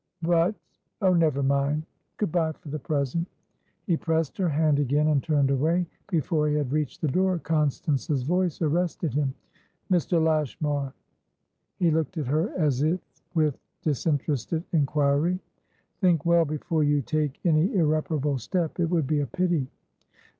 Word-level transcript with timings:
"Butoh, 0.23 1.13
never 1.15 1.43
mind! 1.43 1.85
Good 2.17 2.31
bye, 2.31 2.53
for 2.53 2.69
the 2.69 2.79
present." 2.79 3.27
He 3.85 3.95
pressed 3.97 4.35
her 4.39 4.49
hand 4.49 4.79
again, 4.79 5.09
and 5.09 5.21
turned 5.21 5.51
away. 5.51 5.85
Before 6.09 6.47
he 6.47 6.55
had 6.55 6.71
reached 6.71 7.01
the 7.01 7.07
door, 7.07 7.37
Constance's 7.37 8.23
voice 8.23 8.63
arrested 8.63 9.13
him. 9.13 9.35
"Mr. 9.91 10.19
Lashmar" 10.19 10.95
He 11.77 11.91
looked 11.91 12.17
at 12.17 12.25
her 12.25 12.49
as 12.57 12.81
if 12.81 12.99
with 13.35 13.59
disinterested 13.83 14.63
inquiry. 14.73 15.37
"Think 15.99 16.25
well 16.25 16.45
before 16.45 16.83
you 16.83 17.03
take 17.03 17.39
any 17.45 17.71
irreparable 17.75 18.39
step. 18.39 18.79
It 18.79 18.89
would 18.89 19.05
be 19.05 19.19
a 19.19 19.27
pity." 19.27 19.67